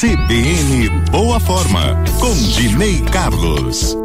CBN 0.00 0.90
Boa 1.10 1.40
Forma, 1.40 2.04
com 2.20 2.32
Dinei 2.52 3.00
Carlos. 3.10 3.96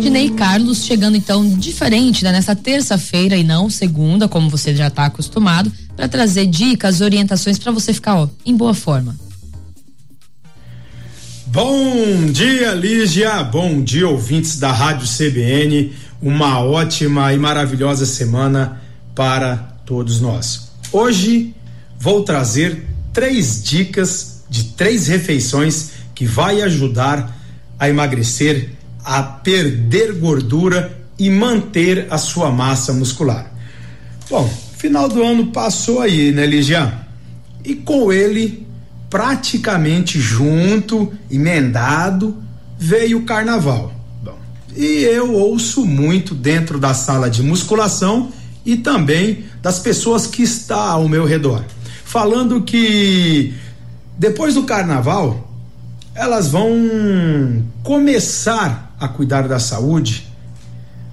Dinei 0.00 0.30
Carlos 0.30 0.86
chegando 0.86 1.18
então 1.18 1.46
diferente 1.58 2.24
né, 2.24 2.32
nessa 2.32 2.56
terça-feira 2.56 3.36
e 3.36 3.44
não 3.44 3.68
segunda, 3.68 4.26
como 4.26 4.48
você 4.48 4.74
já 4.74 4.86
está 4.86 5.04
acostumado, 5.04 5.70
para 5.94 6.08
trazer 6.08 6.46
dicas, 6.46 7.02
orientações 7.02 7.58
para 7.58 7.72
você 7.72 7.92
ficar 7.92 8.14
ó, 8.14 8.26
em 8.46 8.56
boa 8.56 8.72
forma. 8.72 9.14
Bom 11.48 12.32
dia, 12.32 12.72
Lígia. 12.72 13.44
Bom 13.44 13.82
dia, 13.82 14.08
ouvintes 14.08 14.58
da 14.58 14.72
Rádio 14.72 15.06
CBN. 15.06 15.92
Uma 16.22 16.60
ótima 16.60 17.34
e 17.34 17.36
maravilhosa 17.36 18.06
semana 18.06 18.80
para 19.14 19.56
todos 19.84 20.22
nós. 20.22 20.70
Hoje 20.90 21.54
vou 21.98 22.22
trazer 22.24 22.86
três 23.12 23.62
dicas 23.62 24.35
de 24.48 24.64
três 24.64 25.06
refeições 25.06 25.90
que 26.14 26.24
vai 26.24 26.62
ajudar 26.62 27.36
a 27.78 27.88
emagrecer, 27.88 28.70
a 29.04 29.22
perder 29.22 30.14
gordura 30.14 30.98
e 31.18 31.30
manter 31.30 32.06
a 32.10 32.18
sua 32.18 32.50
massa 32.50 32.92
muscular. 32.92 33.52
Bom, 34.28 34.48
final 34.76 35.08
do 35.08 35.22
ano 35.22 35.48
passou 35.48 36.00
aí, 36.00 36.32
né, 36.32 36.46
Ligia? 36.46 36.92
E 37.64 37.74
com 37.74 38.12
ele, 38.12 38.66
praticamente 39.08 40.18
junto, 40.20 41.12
emendado, 41.30 42.36
veio 42.78 43.18
o 43.18 43.24
carnaval. 43.24 43.92
Bom, 44.22 44.38
e 44.74 45.02
eu 45.04 45.32
ouço 45.32 45.84
muito 45.84 46.34
dentro 46.34 46.78
da 46.78 46.94
sala 46.94 47.30
de 47.30 47.42
musculação 47.42 48.30
e 48.64 48.76
também 48.76 49.44
das 49.62 49.78
pessoas 49.78 50.26
que 50.26 50.42
estão 50.42 50.78
ao 50.78 51.08
meu 51.08 51.24
redor, 51.24 51.64
falando 52.04 52.62
que 52.62 53.54
depois 54.18 54.54
do 54.54 54.64
carnaval, 54.64 55.50
elas 56.14 56.48
vão 56.48 57.62
começar 57.82 58.96
a 58.98 59.06
cuidar 59.06 59.46
da 59.46 59.58
saúde, 59.58 60.26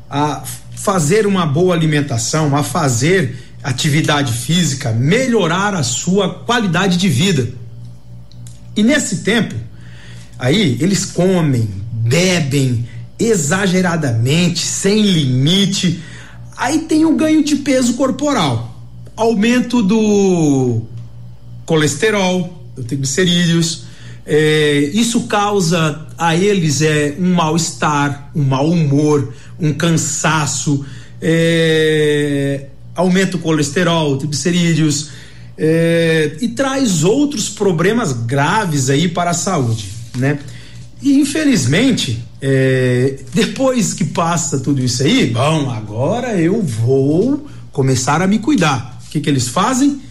a 0.10 0.44
fazer 0.76 1.28
uma 1.28 1.46
boa 1.46 1.76
alimentação, 1.76 2.56
a 2.56 2.64
fazer 2.64 3.38
atividade 3.62 4.34
física, 4.34 4.92
melhorar 4.92 5.74
a 5.74 5.84
sua 5.84 6.34
qualidade 6.46 6.98
de 6.98 7.10
vida. 7.10 7.50
E 8.76 8.84
nesse 8.84 9.18
tempo, 9.18 9.56
aí 10.40 10.78
eles 10.80 11.06
comem, 11.06 11.70
bebem 11.92 12.88
exageradamente, 13.20 14.60
sem 14.60 15.02
limite. 15.02 16.02
Aí 16.56 16.80
tem 16.80 17.06
o 17.06 17.16
ganho 17.16 17.44
de 17.44 17.58
peso 17.58 17.94
corporal, 17.96 18.76
aumento 19.16 19.82
do 19.84 20.82
colesterol, 21.66 22.63
triglicerídeos. 22.88 23.86
É, 24.26 24.90
isso 24.94 25.28
causa 25.28 26.08
a 26.18 26.36
eles 26.36 26.82
é, 26.82 27.16
um 27.20 27.34
mal-estar, 27.34 28.32
um 28.34 28.44
mau 28.44 28.70
humor, 28.70 29.34
um 29.60 29.74
cansaço, 29.74 30.86
é, 31.22 32.68
aumenta 32.96 33.38
o 33.38 33.40
colesterol, 33.40 34.18
triglicerídeos 34.18 35.10
é, 35.58 36.38
e 36.42 36.48
traz 36.50 37.04
outros 37.04 37.50
problemas 37.50 38.14
graves 38.14 38.90
aí 38.90 39.08
para 39.08 39.32
a 39.32 39.34
saúde, 39.34 39.90
né? 40.18 40.40
E 41.02 41.20
infelizmente, 41.20 42.24
é, 42.42 43.20
depois 43.34 43.94
que 43.94 44.06
passa 44.06 44.60
tudo 44.60 44.82
isso 44.82 45.04
aí, 45.04 45.28
bom, 45.28 45.70
agora 45.70 46.40
eu 46.40 46.62
vou 46.62 47.46
começar 47.72 48.22
a 48.22 48.28
me 48.28 48.40
cuidar. 48.40 49.00
O 49.06 49.10
que, 49.10 49.20
que 49.20 49.30
eles 49.30 49.50
fazem? 49.50 50.02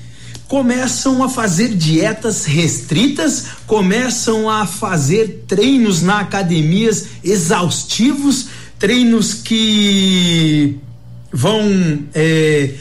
Começam 0.52 1.22
a 1.22 1.30
fazer 1.30 1.70
dietas 1.70 2.44
restritas, 2.44 3.46
começam 3.66 4.50
a 4.50 4.66
fazer 4.66 5.44
treinos 5.48 6.02
na 6.02 6.20
academias 6.20 7.06
exaustivos, 7.24 8.48
treinos 8.78 9.32
que 9.32 10.78
vão 11.32 12.00
é, 12.14 12.74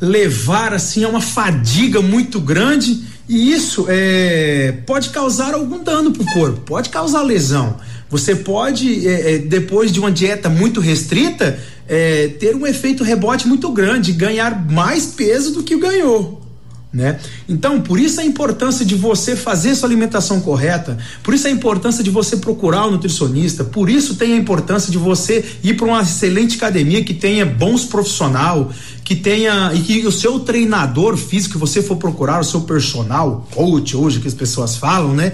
levar 0.00 0.72
assim 0.72 1.04
a 1.04 1.08
uma 1.10 1.20
fadiga 1.20 2.00
muito 2.00 2.40
grande 2.40 3.04
e 3.28 3.52
isso 3.52 3.84
é, 3.90 4.78
pode 4.86 5.10
causar 5.10 5.52
algum 5.52 5.84
dano 5.84 6.12
para 6.12 6.22
o 6.22 6.32
corpo, 6.32 6.60
pode 6.62 6.88
causar 6.88 7.20
lesão. 7.20 7.76
Você 8.08 8.36
pode, 8.36 9.06
é, 9.06 9.34
é, 9.34 9.38
depois 9.38 9.92
de 9.92 10.00
uma 10.00 10.10
dieta 10.10 10.48
muito 10.48 10.80
restrita, 10.80 11.62
é, 11.86 12.28
ter 12.40 12.56
um 12.56 12.66
efeito 12.66 13.04
rebote 13.04 13.46
muito 13.46 13.70
grande, 13.70 14.12
ganhar 14.12 14.66
mais 14.72 15.08
peso 15.08 15.52
do 15.52 15.62
que 15.62 15.76
ganhou 15.76 16.47
né? 16.92 17.18
Então, 17.46 17.80
por 17.80 18.00
isso 18.00 18.20
a 18.20 18.24
importância 18.24 18.84
de 18.84 18.94
você 18.94 19.36
fazer 19.36 19.74
sua 19.74 19.88
alimentação 19.88 20.40
correta, 20.40 20.96
por 21.22 21.34
isso 21.34 21.46
a 21.46 21.50
importância 21.50 22.02
de 22.02 22.08
você 22.08 22.38
procurar 22.38 22.86
um 22.86 22.92
nutricionista, 22.92 23.62
por 23.62 23.90
isso 23.90 24.14
tem 24.14 24.32
a 24.32 24.36
importância 24.36 24.90
de 24.90 24.96
você 24.96 25.44
ir 25.62 25.76
para 25.76 25.86
uma 25.86 26.00
excelente 26.00 26.56
academia 26.56 27.04
que 27.04 27.12
tenha 27.12 27.44
bons 27.44 27.84
profissional, 27.84 28.72
que 29.04 29.14
tenha 29.14 29.72
e 29.74 29.80
que 29.80 30.06
o 30.06 30.12
seu 30.12 30.40
treinador 30.40 31.16
físico 31.16 31.54
que 31.54 31.58
você 31.58 31.82
for 31.82 31.96
procurar, 31.96 32.40
o 32.40 32.44
seu 32.44 32.62
personal, 32.62 33.46
coach 33.54 33.96
hoje 33.96 34.20
que 34.20 34.28
as 34.28 34.34
pessoas 34.34 34.76
falam, 34.76 35.14
né? 35.14 35.32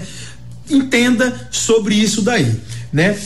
Entenda 0.69 1.47
sobre 1.51 1.95
isso 1.95 2.21
daí, 2.21 2.53
né? 2.91 3.17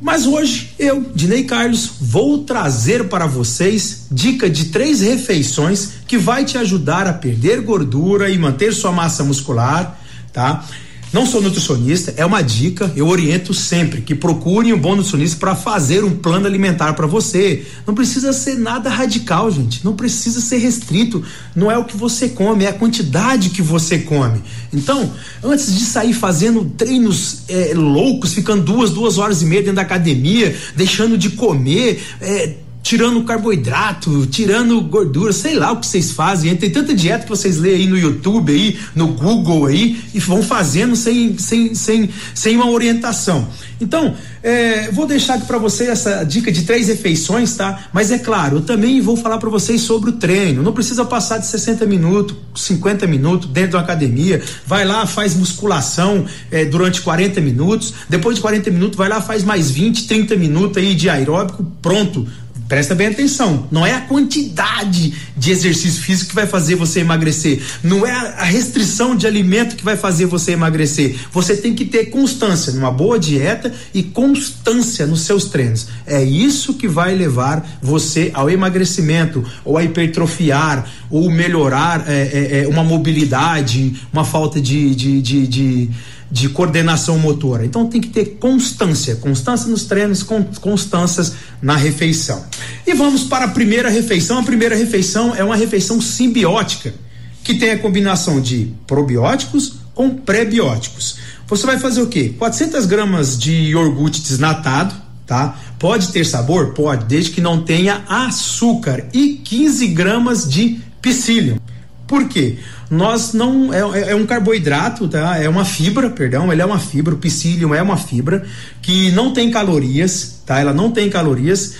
Mas 0.00 0.26
hoje 0.26 0.74
eu, 0.78 1.10
Dinei 1.14 1.44
Carlos, 1.44 1.90
vou 2.00 2.44
trazer 2.44 3.08
para 3.08 3.26
vocês 3.26 4.06
dica 4.10 4.48
de 4.48 4.66
três 4.66 5.00
refeições 5.00 5.90
que 6.06 6.16
vai 6.16 6.44
te 6.44 6.56
ajudar 6.56 7.06
a 7.06 7.12
perder 7.12 7.62
gordura 7.62 8.30
e 8.30 8.38
manter 8.38 8.72
sua 8.72 8.92
massa 8.92 9.24
muscular, 9.24 9.98
tá? 10.32 10.64
Não 11.12 11.24
sou 11.24 11.40
nutricionista, 11.40 12.12
é 12.16 12.24
uma 12.24 12.42
dica, 12.42 12.92
eu 12.94 13.08
oriento 13.08 13.54
sempre 13.54 14.02
que 14.02 14.14
procure 14.14 14.72
um 14.72 14.78
bom 14.78 14.94
nutricionista 14.94 15.38
para 15.38 15.54
fazer 15.54 16.04
um 16.04 16.16
plano 16.16 16.46
alimentar 16.46 16.92
para 16.92 17.06
você. 17.06 17.64
Não 17.86 17.94
precisa 17.94 18.32
ser 18.32 18.58
nada 18.58 18.90
radical, 18.90 19.50
gente. 19.50 19.82
Não 19.84 19.96
precisa 19.96 20.40
ser 20.40 20.58
restrito. 20.58 21.24
Não 21.56 21.70
é 21.70 21.78
o 21.78 21.84
que 21.84 21.96
você 21.96 22.28
come, 22.28 22.64
é 22.64 22.68
a 22.68 22.72
quantidade 22.74 23.50
que 23.50 23.62
você 23.62 24.00
come. 24.00 24.42
Então, 24.72 25.10
antes 25.42 25.74
de 25.74 25.84
sair 25.84 26.12
fazendo 26.12 26.64
treinos 26.76 27.38
é, 27.48 27.72
loucos, 27.74 28.34
ficando 28.34 28.62
duas, 28.62 28.90
duas 28.90 29.16
horas 29.16 29.40
e 29.40 29.46
meia 29.46 29.62
dentro 29.62 29.76
da 29.76 29.82
academia, 29.82 30.54
deixando 30.76 31.16
de 31.16 31.30
comer, 31.30 32.02
é, 32.20 32.54
tirando 32.88 33.22
carboidrato, 33.22 34.26
tirando 34.28 34.80
gordura, 34.80 35.30
sei 35.30 35.56
lá 35.56 35.72
o 35.72 35.76
que 35.76 35.86
vocês 35.86 36.10
fazem. 36.10 36.56
Tem 36.56 36.70
tanta 36.70 36.94
dieta 36.94 37.24
que 37.24 37.28
vocês 37.28 37.58
lêem 37.58 37.82
aí 37.82 37.86
no 37.86 37.98
YouTube, 37.98 38.50
aí, 38.50 38.78
no 38.94 39.08
Google 39.08 39.66
aí, 39.66 40.00
e 40.14 40.18
vão 40.18 40.42
fazendo 40.42 40.96
sem, 40.96 41.36
sem, 41.36 41.74
sem, 41.74 42.08
sem 42.32 42.56
uma 42.56 42.70
orientação. 42.70 43.46
Então, 43.78 44.14
é, 44.42 44.90
vou 44.90 45.06
deixar 45.06 45.34
aqui 45.34 45.44
para 45.44 45.58
você 45.58 45.84
essa 45.84 46.24
dica 46.24 46.50
de 46.50 46.62
três 46.62 46.88
refeições, 46.88 47.54
tá? 47.54 47.88
Mas 47.92 48.10
é 48.10 48.18
claro, 48.18 48.56
eu 48.56 48.62
também 48.62 49.02
vou 49.02 49.18
falar 49.18 49.36
para 49.36 49.50
vocês 49.50 49.82
sobre 49.82 50.08
o 50.08 50.14
treino. 50.14 50.62
Não 50.62 50.72
precisa 50.72 51.04
passar 51.04 51.36
de 51.36 51.46
60 51.46 51.84
minutos, 51.84 52.34
50 52.54 53.06
minutos 53.06 53.50
dentro 53.50 53.72
da 53.72 53.80
academia. 53.80 54.42
Vai 54.66 54.86
lá, 54.86 55.04
faz 55.04 55.34
musculação 55.34 56.24
é, 56.50 56.64
durante 56.64 57.02
40 57.02 57.38
minutos. 57.42 57.92
Depois 58.08 58.36
de 58.36 58.40
40 58.40 58.70
minutos, 58.70 58.96
vai 58.96 59.10
lá, 59.10 59.20
faz 59.20 59.44
mais 59.44 59.70
20, 59.70 60.08
30 60.08 60.36
minutos 60.36 60.78
aí 60.78 60.94
de 60.94 61.10
aeróbico. 61.10 61.62
Pronto 61.82 62.26
Presta 62.68 62.94
bem 62.94 63.06
atenção, 63.06 63.66
não 63.70 63.86
é 63.86 63.94
a 63.94 64.02
quantidade 64.02 65.14
de 65.34 65.50
exercício 65.50 66.02
físico 66.02 66.28
que 66.28 66.34
vai 66.34 66.46
fazer 66.46 66.74
você 66.74 67.00
emagrecer, 67.00 67.62
não 67.82 68.06
é 68.06 68.10
a 68.12 68.44
restrição 68.44 69.16
de 69.16 69.26
alimento 69.26 69.74
que 69.74 69.82
vai 69.82 69.96
fazer 69.96 70.26
você 70.26 70.52
emagrecer. 70.52 71.16
Você 71.32 71.56
tem 71.56 71.74
que 71.74 71.86
ter 71.86 72.10
constância 72.10 72.70
numa 72.74 72.90
boa 72.90 73.18
dieta 73.18 73.72
e 73.94 74.02
constância 74.02 75.06
nos 75.06 75.22
seus 75.22 75.46
treinos. 75.46 75.88
É 76.06 76.22
isso 76.22 76.74
que 76.74 76.86
vai 76.86 77.14
levar 77.14 77.66
você 77.80 78.30
ao 78.34 78.50
emagrecimento, 78.50 79.42
ou 79.64 79.78
a 79.78 79.82
hipertrofiar, 79.82 80.86
ou 81.08 81.30
melhorar 81.30 82.04
é, 82.06 82.12
é, 82.12 82.64
é 82.64 82.68
uma 82.68 82.84
mobilidade, 82.84 83.94
uma 84.12 84.26
falta 84.26 84.60
de, 84.60 84.94
de, 84.94 85.22
de, 85.22 85.46
de 85.46 85.90
de 86.30 86.48
coordenação 86.48 87.18
motora. 87.18 87.64
Então 87.64 87.86
tem 87.86 88.00
que 88.00 88.08
ter 88.08 88.36
constância, 88.38 89.16
constância 89.16 89.68
nos 89.68 89.84
treinos, 89.84 90.22
constâncias 90.60 91.34
na 91.60 91.76
refeição. 91.76 92.44
E 92.86 92.92
vamos 92.94 93.24
para 93.24 93.46
a 93.46 93.48
primeira 93.48 93.88
refeição. 93.88 94.38
A 94.38 94.42
primeira 94.42 94.76
refeição 94.76 95.34
é 95.34 95.42
uma 95.42 95.56
refeição 95.56 96.00
simbiótica, 96.00 96.94
que 97.42 97.54
tem 97.54 97.70
a 97.70 97.78
combinação 97.78 98.40
de 98.40 98.72
probióticos 98.86 99.74
com 99.94 100.10
pré-bióticos. 100.10 101.16
Você 101.46 101.66
vai 101.66 101.78
fazer 101.78 102.02
o 102.02 102.06
quê? 102.06 102.34
400 102.38 102.84
gramas 102.84 103.38
de 103.38 103.52
iogurte 103.52 104.20
desnatado, 104.20 104.94
tá? 105.26 105.58
Pode 105.78 106.08
ter 106.08 106.26
sabor? 106.26 106.74
Pode, 106.74 107.06
desde 107.06 107.30
que 107.30 107.40
não 107.40 107.62
tenha 107.62 108.04
açúcar 108.08 109.08
e 109.14 109.40
15 109.42 109.86
gramas 109.88 110.48
de 110.48 110.80
psyllium. 111.00 111.58
Por 112.06 112.28
quê? 112.28 112.58
Nós 112.90 113.32
não 113.34 113.72
é, 113.72 113.80
é, 114.00 114.10
é, 114.10 114.14
um 114.14 114.24
carboidrato, 114.24 115.08
tá? 115.08 115.36
É 115.36 115.48
uma 115.48 115.64
fibra, 115.64 116.08
perdão, 116.08 116.52
ele 116.52 116.62
é 116.62 116.64
uma 116.64 116.78
fibra, 116.78 117.14
o 117.14 117.18
psyllium 117.18 117.74
é 117.74 117.82
uma 117.82 117.96
fibra 117.96 118.44
que 118.80 119.10
não 119.10 119.32
tem 119.32 119.50
calorias, 119.50 120.42
tá? 120.46 120.58
Ela 120.58 120.72
não 120.72 120.90
tem 120.90 121.10
calorias 121.10 121.74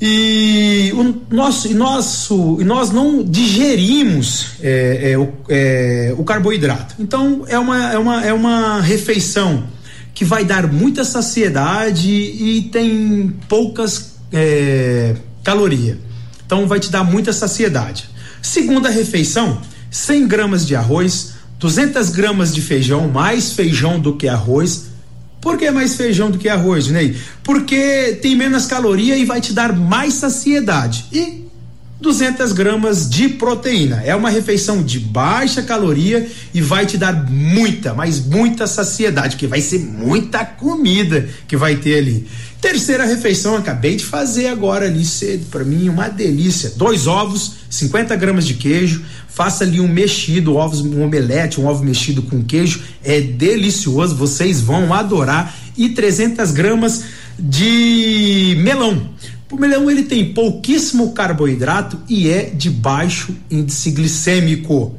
E 0.00 0.92
o 0.94 1.34
nosso, 1.34 1.68
e 1.68 1.74
nosso, 1.74 2.58
e 2.60 2.64
nós 2.64 2.90
não 2.90 3.24
digerimos 3.24 4.48
é, 4.60 5.12
é, 5.12 5.18
o, 5.18 5.32
é, 5.48 6.14
o 6.18 6.24
carboidrato. 6.24 6.94
Então 6.98 7.44
é 7.48 7.58
uma, 7.58 7.92
é, 7.92 7.98
uma, 7.98 8.24
é 8.26 8.32
uma 8.32 8.80
refeição 8.80 9.64
que 10.12 10.24
vai 10.24 10.44
dar 10.44 10.70
muita 10.70 11.02
saciedade 11.04 12.10
e 12.10 12.68
tem 12.72 13.32
poucas 13.48 14.16
é, 14.32 15.14
calorias. 15.42 15.96
Então 16.44 16.66
vai 16.66 16.78
te 16.78 16.90
dar 16.90 17.04
muita 17.04 17.32
saciedade. 17.32 18.08
Segunda 18.42 18.90
refeição, 18.90 19.60
100 19.90 20.26
gramas 20.26 20.66
de 20.66 20.74
arroz, 20.74 21.34
200 21.58 22.10
gramas 22.10 22.54
de 22.54 22.60
feijão, 22.60 23.08
mais 23.08 23.52
feijão 23.52 23.98
do 23.98 24.16
que 24.16 24.28
arroz, 24.28 24.86
por 25.40 25.56
que 25.56 25.70
mais 25.70 25.96
feijão 25.96 26.30
do 26.30 26.38
que 26.38 26.48
arroz, 26.48 26.88
Ney? 26.88 27.16
Porque 27.44 28.18
tem 28.20 28.34
menos 28.34 28.66
caloria 28.66 29.16
e 29.16 29.24
vai 29.24 29.40
te 29.40 29.52
dar 29.52 29.72
mais 29.72 30.14
saciedade. 30.14 31.06
E 31.12 31.45
200 32.00 32.52
gramas 32.52 33.08
de 33.08 33.28
proteína. 33.30 34.02
É 34.04 34.14
uma 34.14 34.28
refeição 34.28 34.82
de 34.82 35.00
baixa 35.00 35.62
caloria 35.62 36.28
e 36.52 36.60
vai 36.60 36.84
te 36.84 36.98
dar 36.98 37.28
muita, 37.30 37.94
mas 37.94 38.20
muita 38.20 38.66
saciedade, 38.66 39.36
que 39.36 39.46
vai 39.46 39.60
ser 39.60 39.78
muita 39.80 40.44
comida 40.44 41.28
que 41.48 41.56
vai 41.56 41.76
ter 41.76 41.98
ali. 41.98 42.26
Terceira 42.60 43.04
refeição, 43.04 43.56
acabei 43.56 43.96
de 43.96 44.04
fazer 44.04 44.48
agora 44.48 44.86
ali 44.86 45.04
cedo, 45.04 45.46
para 45.50 45.64
mim 45.64 45.88
uma 45.88 46.08
delícia. 46.08 46.72
Dois 46.76 47.06
ovos, 47.06 47.52
50 47.70 48.14
gramas 48.16 48.46
de 48.46 48.54
queijo, 48.54 49.02
faça 49.28 49.64
ali 49.64 49.80
um 49.80 49.88
mexido, 49.88 50.56
ovos, 50.56 50.80
um 50.80 51.02
omelete, 51.02 51.60
um 51.60 51.66
ovo 51.66 51.84
mexido 51.84 52.22
com 52.22 52.42
queijo, 52.42 52.82
é 53.04 53.20
delicioso, 53.20 54.16
vocês 54.16 54.60
vão 54.60 54.92
adorar. 54.92 55.54
E 55.76 55.90
300 55.90 56.52
gramas 56.52 57.04
de 57.38 58.56
melão. 58.60 59.10
O 59.50 59.56
melão 59.56 59.88
ele 59.88 60.02
tem 60.02 60.32
pouquíssimo 60.32 61.12
carboidrato 61.12 61.98
e 62.08 62.28
é 62.28 62.50
de 62.50 62.68
baixo 62.68 63.34
índice 63.48 63.92
glicêmico. 63.92 64.94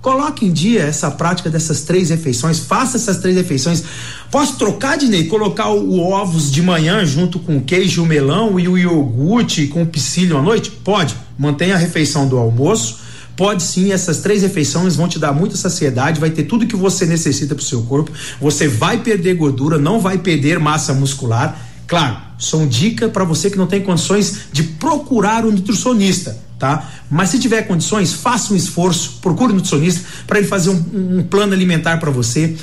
Coloque 0.00 0.46
em 0.46 0.52
dia 0.52 0.84
essa 0.84 1.10
prática 1.10 1.50
dessas 1.50 1.82
três 1.82 2.08
refeições, 2.08 2.60
faça 2.60 2.96
essas 2.96 3.18
três 3.18 3.36
refeições. 3.36 3.84
Posso 4.30 4.56
trocar, 4.56 4.96
Dinei? 4.96 5.24
Colocar 5.24 5.68
o, 5.68 5.90
o 5.90 6.00
ovos 6.00 6.50
de 6.50 6.62
manhã 6.62 7.04
junto 7.04 7.38
com 7.38 7.58
o 7.58 7.60
queijo, 7.60 8.02
o 8.02 8.06
melão 8.06 8.58
e 8.58 8.66
o 8.66 8.78
iogurte 8.78 9.66
com 9.66 9.82
o 9.82 9.86
psyllium 9.86 10.38
à 10.38 10.42
noite? 10.42 10.70
Pode. 10.70 11.14
Mantenha 11.38 11.74
a 11.74 11.78
refeição 11.78 12.26
do 12.26 12.38
almoço. 12.38 13.00
Pode 13.36 13.62
sim, 13.62 13.92
essas 13.92 14.18
três 14.18 14.42
refeições 14.42 14.96
vão 14.96 15.08
te 15.08 15.18
dar 15.18 15.32
muita 15.32 15.56
saciedade, 15.56 16.20
vai 16.20 16.30
ter 16.30 16.44
tudo 16.44 16.66
que 16.66 16.76
você 16.76 17.06
necessita 17.06 17.54
para 17.54 17.62
o 17.62 17.64
seu 17.64 17.82
corpo. 17.82 18.10
Você 18.40 18.68
vai 18.68 19.02
perder 19.02 19.34
gordura, 19.34 19.78
não 19.78 20.00
vai 20.00 20.16
perder 20.16 20.58
massa 20.58 20.94
muscular. 20.94 21.58
Claro, 21.86 22.16
são 22.40 22.66
dica 22.66 23.08
para 23.08 23.22
você 23.22 23.50
que 23.50 23.58
não 23.58 23.66
tem 23.68 23.82
condições 23.82 24.48
de 24.50 24.64
procurar 24.64 25.44
um 25.44 25.52
nutricionista 25.52 26.50
tá? 26.60 26.88
Mas 27.10 27.30
se 27.30 27.40
tiver 27.40 27.62
condições, 27.62 28.12
faça 28.12 28.52
um 28.52 28.56
esforço, 28.56 29.18
procure 29.22 29.52
um 29.52 29.56
nutricionista 29.56 30.04
para 30.26 30.38
ele 30.38 30.46
fazer 30.46 30.68
um, 30.70 31.18
um 31.18 31.22
plano 31.24 31.54
alimentar 31.54 31.98
para 31.98 32.10
você. 32.10 32.54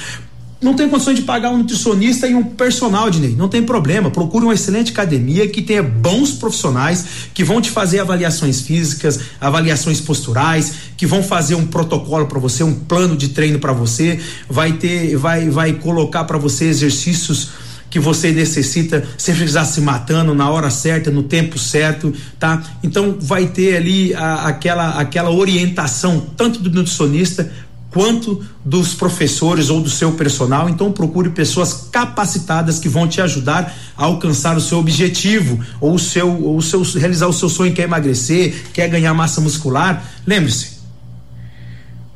Não 0.61 0.75
tem 0.75 0.89
condições 0.89 1.17
de 1.17 1.23
pagar 1.23 1.51
um 1.51 1.57
nutricionista 1.57 2.27
e 2.27 2.33
um 2.33 2.43
personal, 2.43 3.09
Dinei. 3.09 3.35
Não 3.35 3.47
tem 3.47 3.61
problema. 3.61 4.09
Procure 4.09 4.45
uma 4.45 4.53
excelente 4.53 4.91
academia 4.91 5.47
que 5.47 5.61
tenha 5.61 5.83
bons 5.83 6.31
profissionais 6.31 7.05
que 7.33 7.43
vão 7.43 7.61
te 7.61 7.69
fazer 7.69 7.99
avaliações 7.99 8.61
físicas, 8.61 9.19
avaliações 9.41 9.99
posturais, 9.99 10.73
que 10.95 11.05
vão 11.05 11.21
fazer 11.21 11.55
um 11.55 11.67
protocolo 11.67 12.25
para 12.27 12.39
você, 12.39 12.63
um 12.63 12.73
plano 12.73 13.15
de 13.15 13.29
treino 13.29 13.59
para 13.59 13.73
você, 13.73 14.19
vai 14.49 14.73
ter, 14.73 15.15
vai, 15.15 15.49
vai 15.49 15.73
colocar 15.73 16.23
para 16.23 16.37
você 16.37 16.65
exercícios 16.65 17.49
que 17.89 17.99
você 17.99 18.31
necessita 18.31 19.03
sempre 19.17 19.45
estar 19.45 19.65
se 19.65 19.81
matando 19.81 20.33
na 20.33 20.49
hora 20.49 20.69
certa, 20.69 21.09
no 21.09 21.23
tempo 21.23 21.57
certo, 21.57 22.13
tá? 22.39 22.61
Então 22.83 23.17
vai 23.19 23.47
ter 23.47 23.77
ali 23.77 24.13
a, 24.13 24.47
aquela 24.47 24.99
aquela 24.99 25.31
orientação 25.31 26.27
tanto 26.35 26.59
do 26.59 26.69
nutricionista 26.69 27.49
quanto 27.89 28.45
dos 28.63 28.93
professores 28.93 29.69
ou 29.69 29.81
do 29.81 29.89
seu 29.89 30.11
personal. 30.11 30.69
Então 30.69 30.91
procure 30.91 31.29
pessoas 31.29 31.87
capacitadas 31.91 32.79
que 32.79 32.89
vão 32.89 33.07
te 33.07 33.21
ajudar 33.21 33.73
a 33.95 34.05
alcançar 34.05 34.57
o 34.57 34.61
seu 34.61 34.77
objetivo 34.77 35.59
ou 35.79 35.95
o 35.95 35.99
seu 35.99 36.43
ou 36.43 36.57
o 36.57 36.61
seu 36.61 36.83
realizar 36.83 37.27
o 37.27 37.33
seu 37.33 37.49
sonho 37.49 37.73
quer 37.73 37.83
emagrecer, 37.83 38.65
quer 38.73 38.89
ganhar 38.89 39.13
massa 39.13 39.41
muscular. 39.41 40.03
Lembre-se, 40.25 40.77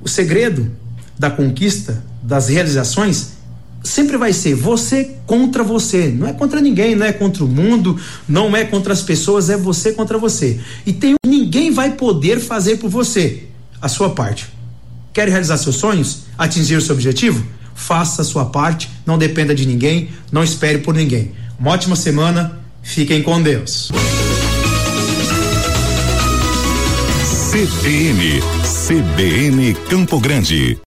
o 0.01 0.09
segredo 0.09 0.71
da 1.17 1.29
conquista 1.29 2.03
das 2.21 2.49
realizações 2.49 3.40
sempre 3.83 4.17
vai 4.17 4.33
ser 4.33 4.55
você 4.55 5.15
contra 5.25 5.63
você. 5.63 6.07
Não 6.07 6.27
é 6.27 6.33
contra 6.33 6.61
ninguém, 6.61 6.95
não 6.95 7.05
é 7.05 7.11
contra 7.11 7.43
o 7.43 7.47
mundo, 7.47 7.99
não 8.27 8.55
é 8.55 8.63
contra 8.63 8.93
as 8.93 9.01
pessoas, 9.01 9.49
é 9.49 9.57
você 9.57 9.91
contra 9.93 10.17
você. 10.17 10.59
E 10.85 10.93
tem 10.93 11.15
ninguém 11.25 11.71
vai 11.71 11.91
poder 11.91 12.39
fazer 12.39 12.77
por 12.77 12.89
você 12.89 13.43
a 13.81 13.87
sua 13.87 14.11
parte. 14.11 14.47
Quer 15.13 15.27
realizar 15.27 15.57
seus 15.57 15.75
sonhos? 15.75 16.23
Atingir 16.37 16.75
o 16.75 16.81
seu 16.81 16.95
objetivo? 16.95 17.45
Faça 17.73 18.21
a 18.21 18.25
sua 18.25 18.45
parte, 18.45 18.89
não 19.05 19.17
dependa 19.17 19.55
de 19.55 19.65
ninguém, 19.65 20.09
não 20.31 20.43
espere 20.43 20.79
por 20.79 20.93
ninguém. 20.93 21.31
Uma 21.59 21.71
ótima 21.71 21.95
semana, 21.95 22.59
fiquem 22.81 23.21
com 23.21 23.41
Deus. 23.41 23.91
CBN, 27.51 28.41
CBN 28.63 29.73
Campo 29.89 30.19
Grande. 30.19 30.77